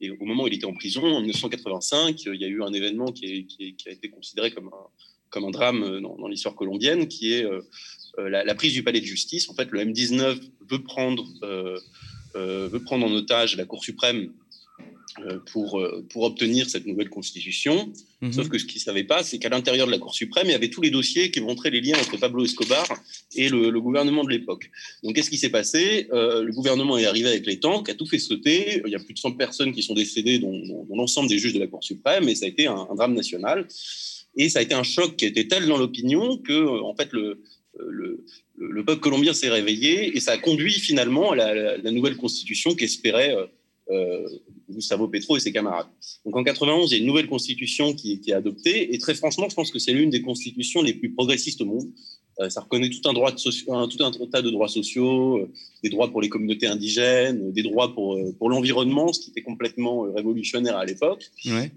[0.00, 2.72] Et au moment où il était en prison, en 1985, il y a eu un
[2.72, 3.46] événement qui,
[3.86, 7.46] a été considéré comme un, drame dans, l'histoire colombienne, qui est
[8.18, 9.48] la, prise du palais de justice.
[9.48, 11.24] En fait, le M19 veut prendre,
[12.34, 14.32] veut prendre en otage la Cour suprême
[15.52, 17.92] pour, euh, pour obtenir cette nouvelle constitution.
[18.22, 18.32] Mhm.
[18.32, 20.52] Sauf que ce qu'ils ne savaient pas, c'est qu'à l'intérieur de la Cour suprême, il
[20.52, 22.86] y avait tous les dossiers qui montraient les liens entre Pablo Escobar
[23.34, 24.70] et le, gouvernement de l'époque.
[25.02, 26.08] Donc, qu'est-ce qui s'est passé?
[26.12, 28.80] Euh, Le gouvernement est arrivé avec les tanks, a tout fait sauter.
[28.86, 31.60] Il y a plus de 100 personnes qui sont décédées, dont, l'ensemble des juges de
[31.60, 33.66] la Cour suprême, et ça a été un, drame national.
[34.36, 37.42] Et ça a été un choc qui était tel dans l'opinion que, en fait, le,
[37.78, 38.24] le,
[38.56, 42.74] le, peuple colombien s'est réveillé et ça a conduit finalement à la, la nouvelle constitution
[42.74, 43.46] qu'espérait euh,
[44.70, 45.88] Gustavo Petro et ses camarades.
[46.24, 49.14] Donc en 91, il y a une nouvelle constitution qui, qui est adoptée, et très
[49.14, 51.90] franchement, je pense que c'est l'une des constitutions les plus progressistes au monde.
[52.40, 55.50] Euh, ça reconnaît tout un, droit de tout un tas de droits sociaux, euh,
[55.82, 60.02] des droits pour les communautés indigènes, des droits pour, pour l'environnement, ce qui était complètement
[60.14, 61.30] révolutionnaire à l'époque.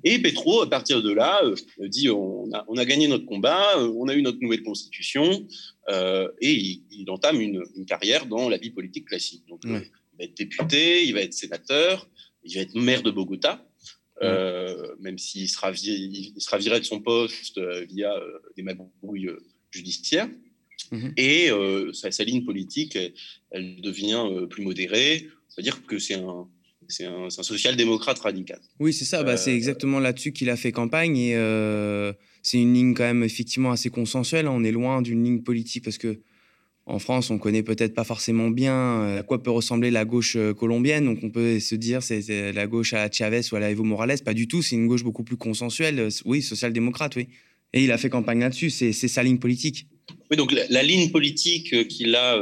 [0.03, 1.41] Et Petro, à partir de là,
[1.79, 5.45] dit on a, on a, gagné notre combat, on a eu notre nouvelle constitution,
[6.41, 9.43] et il, entame une, une, carrière dans la vie politique classique.
[9.49, 9.61] Donc,
[10.17, 12.09] va être député, il va être sénateur,
[12.43, 13.65] il va être maire de Bogota,
[14.21, 19.29] euh, même s'il sera, il sera viré de son poste euh, via euh, des magouilles
[19.71, 20.29] judiciaires.
[20.91, 21.13] Mhm.
[21.17, 21.49] Et
[21.93, 22.97] sa, ligne politique,
[23.51, 25.27] elle, devient plus modérée.
[25.49, 26.47] C'est-à-dire que c'est un,
[26.87, 28.59] c'est un, social-démocrate radical.
[28.79, 29.23] Oui, c'est ça.
[29.23, 31.17] Bah, c'est exactement là-dessus qu'il a fait campagne.
[31.17, 31.33] Et
[32.43, 34.47] c'est une ligne quand même effectivement assez consensuelle.
[34.47, 36.19] On est loin d'une ligne politique parce que
[36.87, 40.35] en France, on connaît peut-être pas forcément bien euh, à quoi peut ressembler la gauche
[40.35, 41.05] euh, colombienne.
[41.05, 44.19] Donc, on peut se dire c'est la gauche à Chavez ou à Evo Morales.
[44.23, 44.61] Pas du tout.
[44.61, 45.99] C'est une gauche beaucoup plus consensuelle.
[45.99, 47.27] Euh, oui, social-démocrate, oui.
[47.73, 48.69] Et il a fait campagne là-dessus.
[48.69, 49.87] C'est sa ligne politique.
[50.29, 52.39] Oui, donc la, ligne politique qu'il a,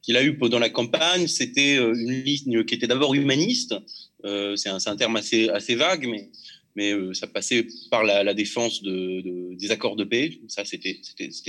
[0.00, 3.74] qu'il a eue pendant la campagne, c'était une ligne qui était d'abord humaniste.
[4.22, 6.30] c'est un, un, terme assez, assez vague, mais
[6.76, 10.38] mais ça passait par la, défense de, des accords de paix.
[10.48, 11.00] Ça, c'était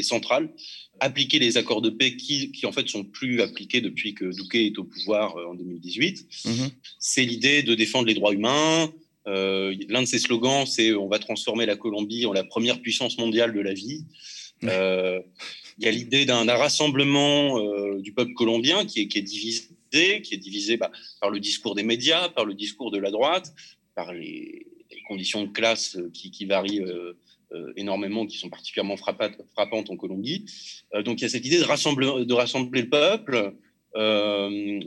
[0.04, 0.54] central.
[1.00, 4.56] Appliquer les accords de paix qui, qui, en fait, sont plus appliqués depuis que Duque
[4.56, 6.28] est au pouvoir en 2018.
[6.46, 6.72] Mm-hmm.
[7.00, 8.92] C'est l'idée de défendre les droits humains,
[9.28, 13.18] euh, l'un de ses slogans, c'est on va transformer la Colombie en la première puissance
[13.18, 14.06] mondiale de la vie.
[14.64, 15.20] Euh,
[15.78, 20.22] il y a l'idée d'un rassemblement euh, du peuple colombien qui est, qui est divisé,
[20.24, 23.54] qui est divisé bah, par le discours des médias, par le discours de la droite,
[23.96, 24.66] par les,
[25.08, 26.84] conditions de classe qui, qui varient
[27.78, 30.46] énormément, qui sont particulièrement frappantes, en Colombie.
[31.06, 33.56] donc il y a cette idée de rassembler, le peuple,
[33.98, 34.82] euh,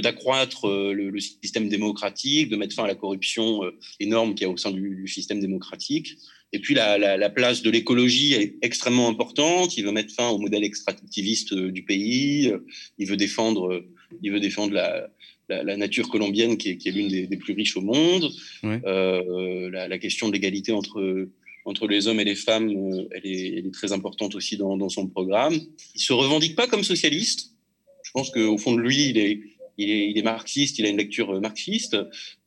[0.00, 4.50] d'accroître euh, le, système démocratique, de mettre fin à la corruption euh, énorme qu'il y
[4.50, 6.16] a au sein du, système démocratique.
[6.54, 9.76] Et puis la, place de l'écologie est extrêmement importante.
[9.76, 12.54] Il veut mettre fin au modèle extractiviste du pays.
[12.96, 13.84] Il veut défendre,
[14.22, 15.10] il veut défendre la,
[15.48, 18.30] la, nature colombienne qui est, l'une des, plus riches au monde.
[18.62, 21.28] la, question de l'égalité entre
[21.66, 22.68] entre les hommes et les femmes,
[23.10, 25.54] elle est, elle est très importante aussi dans, dans, son programme.
[25.94, 27.54] Il se revendique pas comme socialiste.
[28.02, 29.40] Je pense qu'au fond de lui, il est,
[29.78, 31.96] il est, marxiste, il a une lecture marxiste,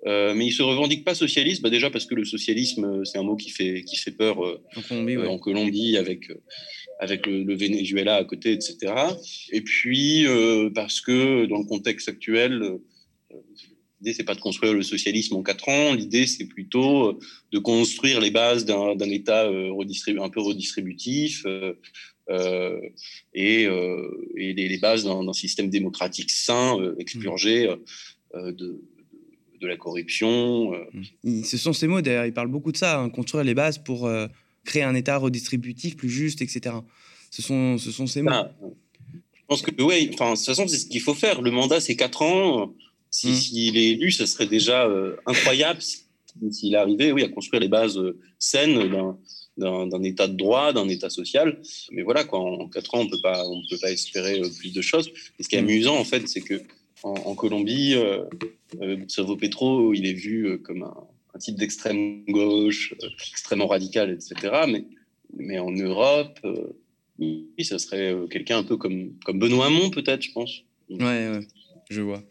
[0.05, 3.23] euh, mais il se revendique pas socialiste, bah déjà parce que le socialisme, c'est un
[3.23, 4.61] mot qui fait, qui fait peur euh,
[5.27, 6.31] en, Colombie, avec,
[6.99, 8.93] avec le, Venezuela à côté, etc.
[9.51, 12.79] Et puis euh, parce que dans le contexte actuel,
[13.99, 17.19] l'idée c'est pas de construire le socialisme en quatre ans, l'idée c'est plutôt
[17.51, 21.45] de construire les bases d'un État un peu redistributif,
[22.29, 22.79] euh,
[23.33, 27.73] et, euh, et les, bases d'un système démocratique sain, euh, expurgé
[28.33, 28.81] de,
[29.61, 30.71] de, la corruption.
[31.23, 31.43] Mmh.
[31.43, 34.09] Ce sont ces mots, d'ailleurs, il parle beaucoup de ça, hein, construire les bases pour
[34.65, 36.75] créer un État redistributif plus juste, etc.
[37.31, 38.31] Ce sont, ce sont ces mots.
[38.61, 41.41] je pense que, oui, de toute façon, c'est ce qu'il faut faire.
[41.41, 42.75] Le mandat, c'est 4 ans.
[43.09, 43.75] S'il si, mmh.
[43.75, 44.87] est élu, ce serait déjà
[45.25, 45.79] incroyable
[46.51, 47.99] s'il arrivait oui, à construire les bases
[48.37, 49.15] saines
[49.57, 51.59] d'un état de droit, d'un état social.
[51.91, 54.73] Mais voilà, quoi, en quatre ans, on peut pas, on peut pas espérer euh, plus
[54.73, 55.09] de choses.
[55.39, 55.65] Et ce qui est mm.
[55.65, 56.61] amusant, en fait, c'est que
[57.03, 58.23] en, Colombie, euh,
[58.81, 62.95] euh, Petro, il est vu euh, comme un, type d'extrême gauche,
[63.29, 64.63] extrêmement radical, etc.
[64.67, 64.85] Mais,
[65.37, 66.39] mais en Europe,
[67.19, 70.63] oui, ça serait quelqu'un un peu comme, comme Benoît Hamon, peut-être, je pense.
[70.89, 71.47] Ouais, ouais,
[71.91, 72.23] je vois.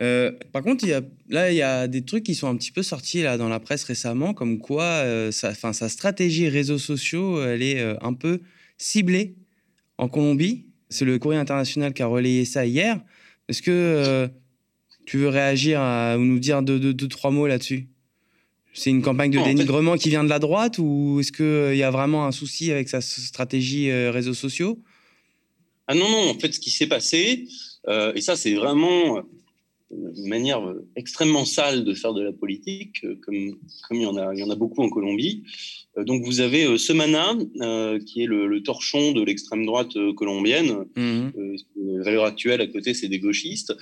[0.00, 2.56] Euh, par contre, il y a, là, il y a des trucs qui sont un
[2.56, 6.78] petit peu sortis là, dans la presse récemment, comme quoi euh, sa, sa stratégie réseaux
[6.78, 8.40] sociaux, elle est euh, un peu
[8.76, 9.36] ciblée
[9.96, 10.66] en Colombie.
[10.90, 13.00] C'est le courrier international qui a relayé ça hier.
[13.48, 14.28] Est-ce que
[15.04, 17.88] tu veux réagir ou nous dire deux, deux, trois mots là-dessus?
[18.72, 21.90] C'est une campagne de dénigrement qui vient de la droite ou est-ce qu'il y a
[21.90, 24.80] vraiment un souci avec sa stratégie réseaux sociaux?
[25.88, 27.48] Ah non, non, en fait, ce qui s'est passé,
[27.88, 29.24] et ça, c'est vraiment
[29.90, 30.62] une manière
[30.96, 33.56] extrêmement sale de faire de la politique, euh, comme,
[33.88, 35.44] comme il, y en a, il y en a beaucoup en Colombie.
[35.96, 37.34] Euh, donc vous avez euh, Semana,
[38.04, 40.86] qui est le, torchon de l'extrême droite colombienne.
[40.96, 41.28] Mmh.
[41.76, 43.74] la valeur actuelle à côté, c'est des gauchistes,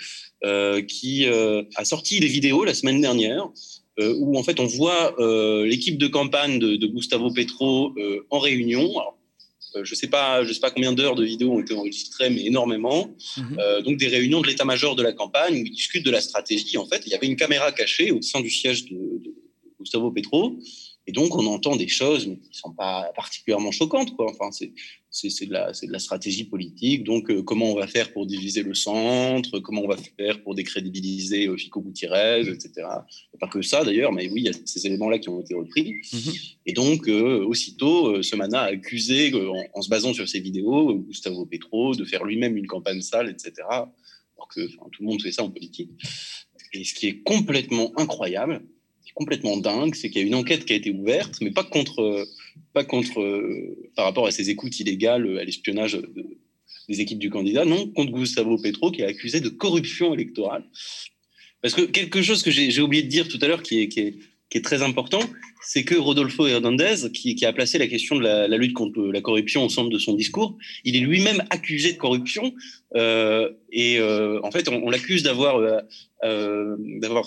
[0.89, 3.49] qui a sorti des vidéos la semaine dernière.
[3.99, 5.15] où en fait on voit
[5.65, 7.95] l'équipe de campagne de, Gustavo Petro
[8.31, 8.93] en réunion.
[8.99, 9.24] Euh,
[9.83, 12.45] je ne sais, pas, je sais pas combien d'heures de vidéos ont été enregistrées, mais
[12.45, 13.15] énormément.
[13.37, 13.59] Mhm.
[13.59, 16.79] Euh, donc des réunions de l'état-major de la campagne où ils discutent de la stratégie.
[16.79, 19.35] En fait, il y avait une caméra cachée au sein du siège de, de
[19.81, 20.57] Gustavo Petro.
[21.07, 24.17] Et donc, on entend des choses qui ne sont pas particulièrement choquantes.
[24.17, 24.31] Quoi.
[24.31, 24.73] Enfin, c'est,
[25.47, 27.05] de, la, de la stratégie politique.
[27.05, 29.59] Donc, euh, comment on va faire pour diviser le centre?
[29.61, 32.87] Comment on va faire pour décrédibiliser euh, Fico Gutiérrez, etc.
[33.39, 35.95] Pas que ça, d'ailleurs, mais oui, il y a ces éléments-là qui ont été repris.
[36.13, 36.33] Mhm.
[36.67, 39.33] Et donc, euh, aussitôt, Semana a accusé,
[39.75, 43.53] en, se basant sur ces vidéos, Gustavo Petro de faire lui-même une campagne sale, etc.
[43.69, 45.91] Alors que tout le monde fait ça en politique.
[46.73, 48.63] Et ce qui est complètement incroyable,
[49.15, 52.27] complètement dingue, c'est qu'il y a une enquête qui a été ouverte, mais pas contre,
[52.73, 55.99] pas contre euh, par rapport à ces écoutes illégales, à l'espionnage
[56.89, 60.65] des équipes du candidat, non, contre Gustavo Petro, qui est accusé de corruption électorale.
[61.63, 64.01] Parce que quelque chose que j'ai oublié de dire tout à l'heure, qui est, qui,
[64.01, 64.15] est,
[64.55, 65.21] qui est, très important,
[65.63, 69.65] c'est que Rodolfo Hernandez, qui, a placé la question de la, lutte contre la corruption
[69.65, 72.55] au centre de son discours, il est lui-même accusé de corruption.
[72.95, 75.57] Euh, et euh, en fait, on, l'accuse d'avoir
[76.23, 76.77] euh,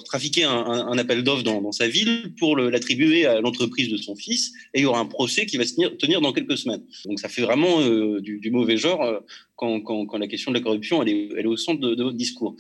[0.06, 4.54] trafiqué un, appel d'offres dans, sa ville pour l'attribuer à l'entreprise de son fils.
[4.74, 6.84] Et il y aura un procès qui va se tenir, dans quelques semaines.
[7.06, 7.82] Donc ça fait vraiment
[8.20, 9.22] du, mauvais genre
[9.58, 12.56] quand, la question de la corruption elle est, au centre de, votre discours.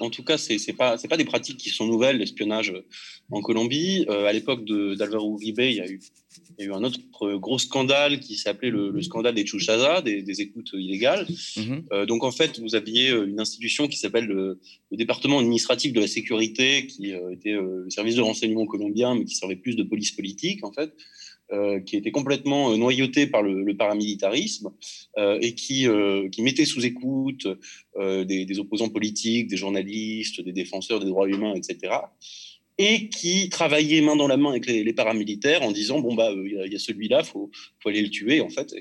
[0.00, 2.72] En tout cas, ce n'est pas, pas des pratiques qui sont nouvelles, l'espionnage
[3.30, 4.06] en Colombie.
[4.08, 6.00] à l'époque d'Alvaro Uribe, il y a eu
[6.58, 6.98] il y a eu un autre
[7.36, 11.26] gros scandale qui s'appelait le, scandale des Chuchaza, des, écoutes illégales.
[11.56, 11.84] Mhm.
[11.92, 16.00] Euh, donc en fait, vous aviez euh, une institution qui s'appelle le, département administratif de
[16.00, 19.82] la sécurité, qui euh, était le service de renseignement colombien, mais qui servait plus de
[19.84, 20.92] police politique en fait.
[21.86, 24.70] Qui était complètement noyauté par le, paramilitarisme
[25.16, 25.86] et qui,
[26.30, 27.46] qui mettait sous écoute
[27.98, 31.90] des, opposants politiques, des journalistes, des défenseurs des droits humains, etc
[32.78, 36.48] et qui travaillait main dans la main avec les, paramilitaires en disant bon bah euh,
[36.66, 38.72] il y, a celui-là, faut, faut aller le tuer en fait.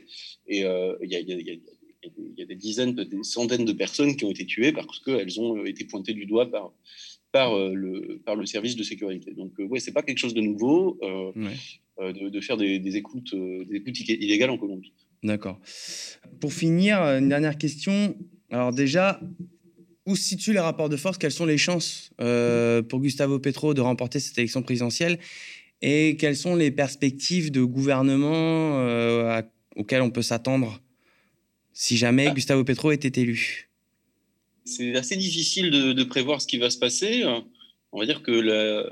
[0.47, 4.99] Et il y, a, des dizaines, des centaines de personnes qui ont été tuées parce
[4.99, 6.71] qu'elles ont été pointées du doigt par
[7.31, 9.33] par euh, le par le service de sécurité.
[9.33, 10.99] Donc euh, ouais, c'est pas quelque chose de nouveau
[11.99, 14.93] de, faire des, écoutes des écoutes illégales en Colombie.
[15.23, 15.59] D'accord.
[16.39, 18.15] Pour finir, une dernière question.
[18.51, 19.19] Alors déjà,
[20.07, 21.17] où se situent les rapports de force?
[21.17, 25.19] Quelles sont les chances euh, pour Gustavo Petro de remporter cette élection présidentielle?
[25.81, 29.41] Et quelles sont les perspectives de gouvernement euh,
[29.75, 30.81] auxquelles on peut s'attendre
[31.73, 32.33] si jamais ah.
[32.33, 33.69] Gustavo Petro était élu?
[34.63, 37.23] C'est assez difficile de, prévoir ce qui va se passer.
[37.91, 38.89] On va dire que la,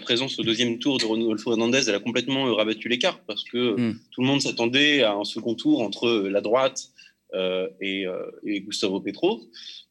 [0.00, 3.78] présence au deuxième tour de Rodolfo Hernandez, elle a complètement rabattu les cartes parce que
[3.78, 3.98] hmm.
[4.10, 6.90] tout le monde s'attendait à un second tour entre la droite
[7.34, 8.06] euh, et,
[8.44, 9.40] et, Gustavo Petro.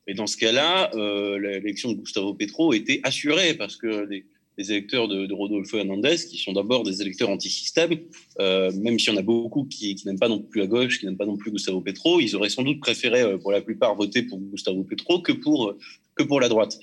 [0.07, 4.25] Et dans ce cas-là, euh, l'élection de Gustavo Petro était assurée parce que les,
[4.57, 7.97] électeurs de, Rodolfo Hernandez, qui sont d'abord des électeurs anti-système,
[8.39, 11.05] euh, même s'il y en a beaucoup qui, n'aiment pas non plus à gauche, qui
[11.05, 13.95] n'aiment pas non plus Gustavo Petro, ils auraient sans doute préféré, euh, pour la plupart,
[13.95, 15.73] voter pour Gustavo Petro que pour,
[16.15, 16.77] que pour la droite.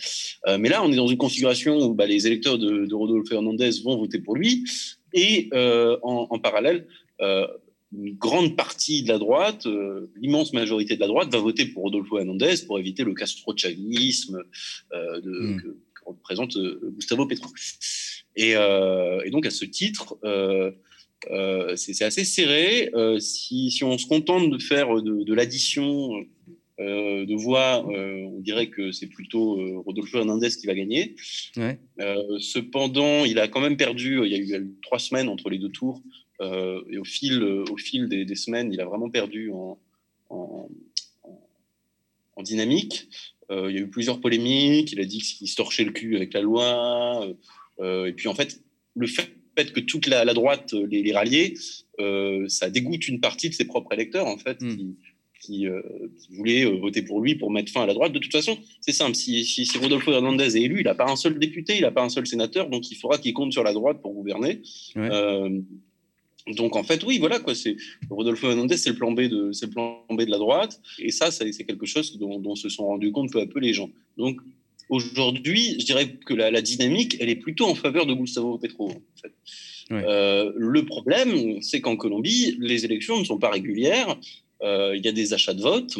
[0.59, 3.97] mais là, on est dans une configuration où bah, les électeurs de, Rodolfo Hernandez vont
[3.97, 4.64] voter pour lui,
[5.12, 6.87] et en, en, parallèle,
[7.93, 11.85] une grande partie de la droite, euh, l'immense majorité de la droite, va voter pour
[11.85, 14.43] Rodolfo Hernandez pour éviter le castro-chavisme
[14.93, 15.61] euh, hmm.
[15.61, 17.51] que, représente euh, Gustavo Petro.
[18.37, 18.55] Et,
[19.31, 20.19] donc, à ce titre,
[21.77, 22.90] c'est assez serré.
[23.19, 26.11] Si, si, on se contente de faire de, l'addition
[26.81, 31.14] de voix, on dirait que c'est plutôt Rodolfo Hernandez qui va gagner.
[32.38, 35.69] cependant, il a quand même perdu, il y a eu trois semaines entre les deux
[35.69, 36.03] tours,
[36.40, 39.79] euh, et au fil, au fil des, semaines, il a vraiment perdu en,
[40.31, 40.69] en,
[42.43, 43.09] dynamique.
[43.51, 44.93] Euh, il y a eu plusieurs polémiques.
[44.93, 47.29] Il a dit qu'il se torchait le cul avec la loi.
[47.81, 48.62] Euh, et puis, en fait,
[48.97, 49.31] le fait
[49.75, 51.55] que toute la, droite les, les ralliait,
[52.49, 54.77] ça dégoûte une partie de ses propres électeurs, en fait, hmm.
[54.77, 54.97] qui,
[56.31, 58.12] voulaient voter pour lui pour mettre fin à la droite.
[58.12, 59.14] De toute façon, c'est simple.
[59.14, 62.03] Si, si, Rodolfo Hernandez est élu, il n'a pas un seul député, il n'a pas
[62.03, 64.61] un seul sénateur, donc il faudra qu'il compte sur la droite pour gouverner.
[66.46, 67.55] Donc en fait, oui, voilà quoi.
[67.55, 67.76] C'est
[68.09, 71.11] Rodolfo Hernandez, c'est le plan B de, c'est le plan B de la droite, et
[71.11, 73.90] ça, c'est quelque chose dont, se sont rendus compte peu à peu les gens.
[74.16, 74.40] Donc
[74.88, 78.92] aujourd'hui, je dirais que la, dynamique, elle est plutôt en faveur de Gustavo Petro.
[79.92, 84.16] Euh, le problème, c'est qu'en Colombie, les élections ne sont pas régulières.
[84.62, 85.96] Euh, il y a des achats de vote,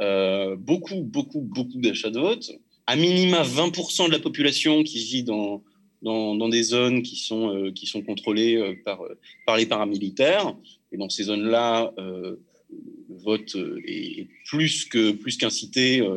[0.00, 2.50] euh, beaucoup, beaucoup, beaucoup d'achats de vote.
[2.86, 5.62] À minima, 20% de la population qui vit dans
[6.00, 9.02] dans, des zones qui sont, euh, qui sont contrôlées par,
[9.44, 10.54] par les paramilitaires.
[10.92, 12.38] Et dans ces zones-là, le
[13.08, 16.08] vote est plus que plus qu'incité.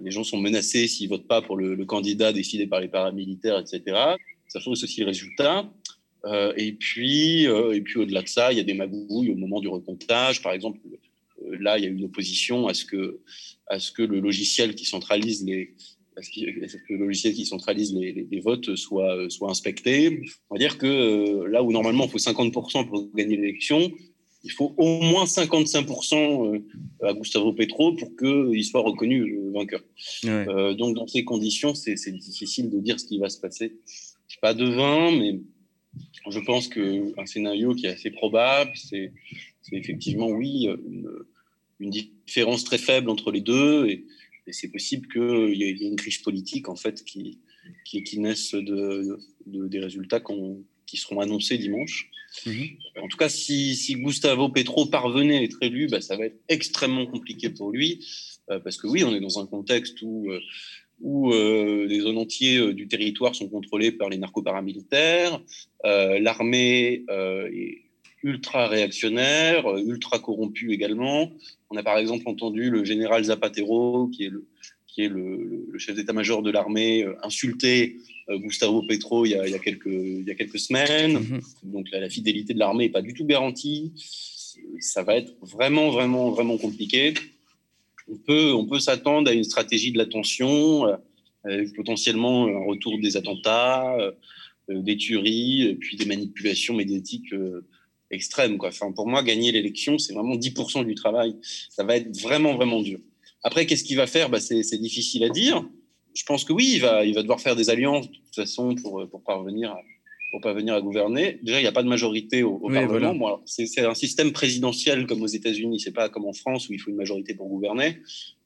[0.00, 3.82] les gens sont menacés s'ils votent pas pour le, candidat décidé par les paramilitaires, etc.
[4.46, 5.68] Ça fausse aussi le résultat.
[6.56, 7.48] et puis,
[7.84, 10.42] puis au-delà de ça, il y a des magouilles au moment du recomptage.
[10.42, 10.78] Par exemple,
[11.58, 13.20] là, il y a une opposition à ce que,
[13.66, 15.74] à ce que le logiciel qui centralise les,
[16.86, 20.22] que le logiciel qui centralise les, votes soit, soit inspecté.
[20.50, 23.90] On va dire que euh, là où normalement il faut 50% pour gagner l'élection,
[24.44, 29.80] il faut au moins 55% euh, à Gustavo Petro pour qu'il soit reconnu vainqueur.
[30.24, 33.76] Euh, donc dans ces conditions, c'est difficile de dire ce qui va se passer.
[34.26, 35.40] Je suis pas devin, mais
[36.30, 39.12] je pense qu'un scénario qui est assez probable, c'est
[39.72, 41.08] effectivement, oui, une,
[41.80, 43.86] une, différence très faible entre les deux.
[43.86, 44.04] Et,
[44.46, 47.38] et c'est possible qu'il y ait une crise politique en fait qui,
[47.84, 50.22] qui, qui naisse de, des résultats
[50.86, 52.10] qui seront annoncés dimanche.
[52.46, 52.68] Mhm.
[53.02, 56.38] En tout cas, si, si, Gustavo Petro parvenait à être élu, bah, ça va être
[56.48, 58.04] extrêmement compliqué pour lui,
[58.50, 60.40] euh, parce que oui, on est dans un contexte où, euh,
[61.00, 65.40] où euh, des zones entières du territoire sont contrôlées par les narcoparamilitaires,
[65.84, 67.87] l'armée est
[68.22, 71.30] ultra réactionnaire, ultra corrompu également.
[71.70, 74.46] On a par exemple entendu le général Zapatero, qui est le,
[74.86, 77.98] qui est le, chef d'état-major de l'armée, euh, insulter
[78.30, 81.18] euh, Gustavo Petro il y, a, quelques, il y a quelques semaines.
[81.20, 81.40] Mhm.
[81.64, 83.92] Donc la, fidélité de l'armée n'est pas du tout garantie.
[84.80, 87.14] Ça va être vraiment, vraiment, vraiment compliqué.
[88.10, 90.86] On peut, on peut s'attendre à une stratégie de la tension,
[91.44, 93.96] avec potentiellement un retour des attentats,
[94.68, 97.32] des tueries, et puis des manipulations médiatiques
[98.10, 98.58] extrêmes.
[98.58, 98.68] Quoi.
[98.68, 101.36] Enfin, pour moi, gagner l'élection, c'est vraiment 10% du travail.
[101.70, 103.00] Ça va être vraiment, vraiment dur.
[103.42, 104.30] Après, qu'est-ce qu'il va faire?
[104.30, 105.64] Bah, C'est difficile à dire.
[106.14, 108.74] Je pense que oui, il va, il va devoir faire des alliances de toute façon
[108.74, 109.80] pour, pour parvenir à,
[110.30, 111.38] pour parvenir à gouverner.
[111.42, 113.40] Déjà, il n'y a pas de majorité au, Parlement.
[113.46, 115.80] c'est un système présidentiel comme aux États-Unis.
[115.80, 117.98] C'est pas comme en France où il faut une majorité pour gouverner.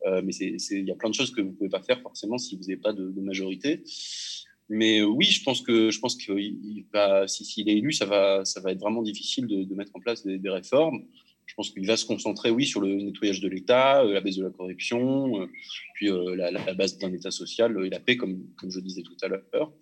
[0.07, 2.57] Euh, mais il y a plein de choses que vous pouvez pas faire forcément si
[2.57, 3.83] vous n'avez pas de, majorité.
[4.69, 8.45] Mais euh, oui, je pense que je pense qu'il va, s'il est élu, ça va,
[8.45, 11.05] ça va être vraiment difficile de, mettre en place des, réformes.
[11.47, 14.37] Je pense qu'il va se concentrer, oui, sur le nettoyage de l'État, euh, la baisse
[14.37, 15.49] de la corruption,
[15.95, 19.29] puis la, base d'un État social et la paix, comme, comme je disais tout à
[19.29, 19.73] l'heure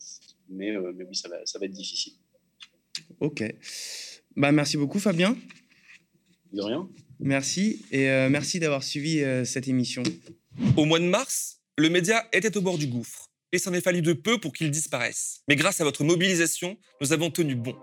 [0.50, 2.12] mais, euh, mais oui, ça va, ça va être difficile.
[3.20, 3.42] Ok.
[4.36, 5.36] Bah, merci beaucoup, Fabien.
[6.52, 6.88] De rien.
[7.20, 10.02] Merci et euh, merci d'avoir suivi euh, cette émission.
[10.76, 14.02] Au mois de mars, le média était au bord du gouffre et s'en est fallu
[14.02, 15.42] de peu pour qu'il disparaisse.
[15.48, 17.76] Mais grâce à votre mobilisation, nous avons tenu bon.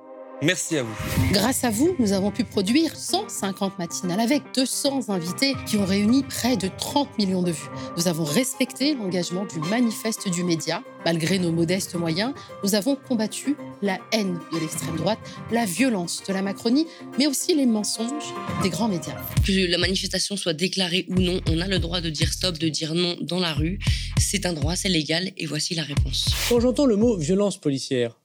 [0.43, 0.93] Merci à vous.
[1.31, 6.21] Grâce à vous, nous avons pu produire 150 matinales avec 200 invités qui ont réuni
[6.21, 7.69] près de 30 millions de vues.
[7.97, 10.83] Nous avons respecté l'engagement du manifeste du média.
[11.05, 15.17] Malgré nos modestes moyens, nous avons combattu la haine de l'extrême droite,
[15.51, 16.85] la violence de la Macronie,
[17.17, 19.17] mais aussi les mensonges des grands médias.
[19.43, 22.69] Que la manifestation soit déclarée ou non, on a le droit de dire stop, de
[22.69, 23.79] dire non dans la rue.
[24.19, 26.25] C'est un droit, c'est légal, et voici la réponse.
[26.47, 28.19] Quand j'entends le mot violence policière,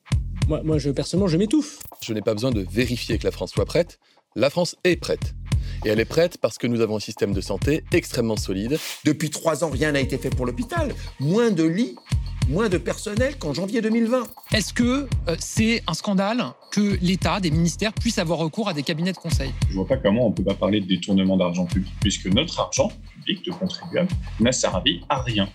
[0.49, 1.79] moi, moi je, personnellement, je m'étouffe.
[2.03, 3.99] Je n'ai pas besoin de vérifier que la France soit prête.
[4.35, 5.35] La France est prête.
[5.85, 8.79] Et elle est prête parce que nous avons un système de santé extrêmement solide.
[9.05, 10.95] Depuis trois ans, rien n'a été fait pour l'hôpital.
[11.21, 11.97] Moins de lits,
[12.49, 14.25] moins de personnel qu'en janvier 2020.
[14.53, 18.83] Est-ce que euh, c'est un scandale que l'État, des ministères, puissent avoir recours à des
[18.83, 19.53] cabinets de conseil?
[19.69, 22.93] Je vois pas comment on peut pas parler de détournement d'argent public, puisque notre argent
[23.15, 24.09] public de contribuable
[24.41, 25.49] n'a servi à rien.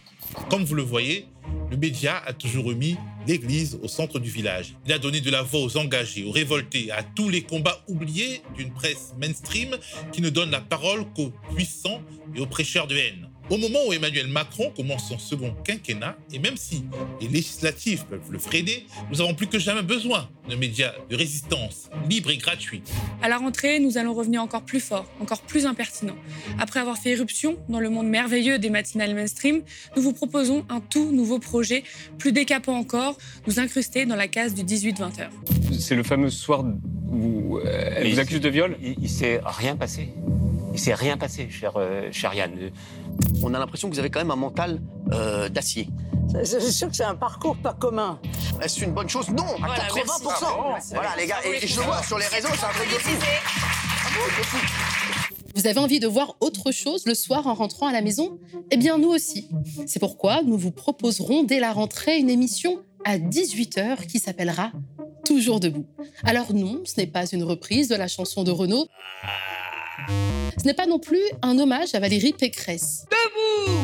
[0.50, 1.28] Comme vous le voyez,
[1.70, 4.76] le média a toujours remis l'Église au centre du village.
[4.86, 8.42] Il a donné de la voix aux engagés, aux révoltés, à tous les combats oubliés
[8.56, 9.76] d'une presse mainstream
[10.12, 12.02] qui ne donne la parole qu'aux puissants
[12.36, 13.30] et aux prêcheurs de haine.
[13.50, 16.84] Au moment où Emmanuel Macron commence son second quinquennat, et même si
[17.22, 21.90] les législatives peuvent le freiner, nous avons plus que jamais besoin de médias de résistance
[22.10, 22.84] libres et gratuits.
[23.22, 26.18] À la rentrée, nous allons revenir encore plus fort, encore plus impertinent.
[26.60, 29.62] Après avoir fait éruption dans le monde merveilleux des matinales mainstream,
[29.96, 31.84] nous vous proposons un tout nouveau projet,
[32.18, 35.32] plus décapant encore, nous incruster dans la case du 18-20 heures.
[35.80, 36.66] C'est le fameux soir
[37.10, 38.78] où euh, elle vous accuse de viol?
[38.82, 40.10] Il, ne s'est rien passé.
[40.78, 42.54] Il s'est rien passé, cher, euh, cher Yann.
[43.42, 44.80] On a l'impression que vous avez quand même un mental
[45.12, 45.90] euh, d'acier.
[46.32, 48.20] Je suis sûr que c'est un parcours pas commun.
[48.62, 49.28] Est-ce une bonne chose?
[49.30, 50.94] Non, à 80%.
[50.94, 53.18] Voilà, les gars, et, je vois sur les réseaux, c'est un truc de fou.
[55.56, 58.38] Vous avez envie de voir autre chose le soir en rentrant à la maison?
[58.70, 59.50] Eh bien, nous aussi.
[59.88, 64.72] C'est pourquoi nous vous proposerons dès la rentrée une émission à 18h qui s'appellera
[65.26, 65.88] Toujours debout.
[66.24, 68.88] Alors non, ce n'est pas une reprise de la chanson de Renaud.
[70.58, 73.06] Ce n'est pas non plus un hommage à Valérie Pécresse.
[73.10, 73.78] Debout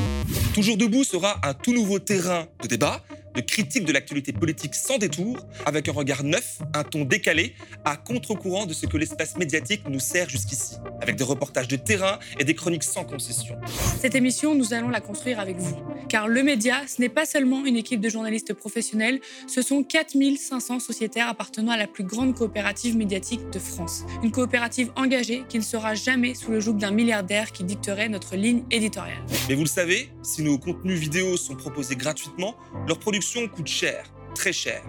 [0.53, 3.01] Toujours debout sera un tout nouveau terrain de débat
[3.33, 7.97] de critique de l'actualité politique sans détour, avec un regard neuf, un ton décalé, à
[7.97, 12.43] contre-courant de ce que l'espace médiatique nous sert jusqu'ici, avec des reportages de terrain et
[12.43, 13.57] des chroniques sans concession.
[13.99, 15.75] Cette émission, nous allons la construire avec vous,
[16.09, 20.79] car le média, ce n'est pas seulement une équipe de journalistes professionnels, ce sont 4500
[20.79, 24.03] sociétaires appartenant à la plus grande coopérative médiatique de France.
[24.21, 28.35] Une coopérative engagée qui ne sera jamais sous le joug d'un milliardaire qui dicterait notre
[28.35, 29.23] ligne éditoriale.
[29.49, 32.55] Mais vous le savez, si nos contenus vidéo sont proposés gratuitement,
[32.87, 34.03] leur production coûte cher,
[34.35, 34.81] très cher.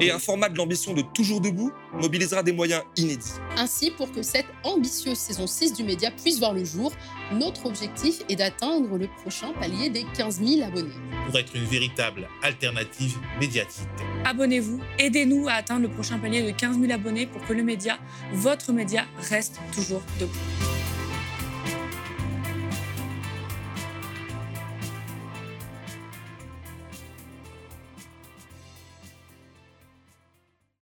[0.00, 3.32] Et un format de l'ambition de Toujours Debout mobilisera des moyens inédits.
[3.56, 6.92] Ainsi, pour que cette ambitieuse saison 6 du média puisse voir le jour,
[7.32, 10.94] notre objectif est d'atteindre le prochain palier des 15 000 abonnés.
[11.26, 13.88] Pour être une véritable alternative médiatique.
[14.24, 17.98] Abonnez-vous, aidez-nous à atteindre le prochain palier de 15 000 abonnés pour que le média,
[18.32, 20.38] votre média, reste toujours debout.